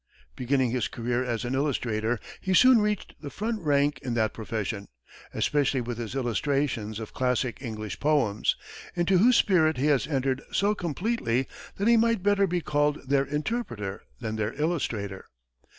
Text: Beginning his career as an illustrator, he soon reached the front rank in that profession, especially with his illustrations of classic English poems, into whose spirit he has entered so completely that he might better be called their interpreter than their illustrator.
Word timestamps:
Beginning 0.35 0.71
his 0.71 0.87
career 0.87 1.23
as 1.23 1.45
an 1.45 1.53
illustrator, 1.53 2.17
he 2.39 2.55
soon 2.55 2.81
reached 2.81 3.13
the 3.21 3.29
front 3.29 3.61
rank 3.61 3.99
in 4.01 4.15
that 4.15 4.33
profession, 4.33 4.87
especially 5.31 5.79
with 5.79 5.99
his 5.99 6.15
illustrations 6.15 6.99
of 6.99 7.13
classic 7.13 7.61
English 7.61 7.99
poems, 7.99 8.55
into 8.95 9.19
whose 9.19 9.35
spirit 9.35 9.77
he 9.77 9.85
has 9.85 10.07
entered 10.07 10.41
so 10.51 10.73
completely 10.73 11.47
that 11.77 11.87
he 11.87 11.97
might 11.97 12.23
better 12.23 12.47
be 12.47 12.61
called 12.61 13.09
their 13.09 13.25
interpreter 13.25 14.01
than 14.19 14.37
their 14.37 14.53
illustrator. 14.59 15.25